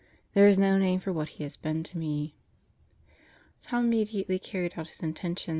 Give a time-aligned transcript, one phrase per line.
[0.33, 2.33] there is no name for what he has been to me."
[3.61, 5.49] Tom immediately carried out his intention.